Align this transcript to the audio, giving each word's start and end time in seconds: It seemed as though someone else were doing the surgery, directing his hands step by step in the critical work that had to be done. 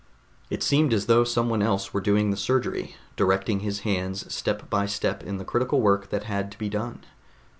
It 0.49 0.63
seemed 0.63 0.93
as 0.93 1.05
though 1.05 1.23
someone 1.23 1.61
else 1.61 1.93
were 1.93 2.01
doing 2.01 2.31
the 2.31 2.35
surgery, 2.35 2.95
directing 3.15 3.59
his 3.59 3.81
hands 3.81 4.33
step 4.33 4.67
by 4.67 4.87
step 4.87 5.21
in 5.21 5.37
the 5.37 5.45
critical 5.45 5.79
work 5.79 6.09
that 6.09 6.23
had 6.23 6.51
to 6.51 6.57
be 6.57 6.69
done. 6.69 7.01